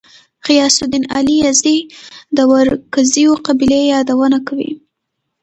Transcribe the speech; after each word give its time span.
غیاث 0.45 0.75
الدین 0.83 1.05
علي 1.17 1.35
یزدي 1.45 1.77
د 2.35 2.37
ورکزیو 2.53 3.31
قبیلې 3.45 3.81
یادونه 3.93 4.37
کوي. 4.47 4.71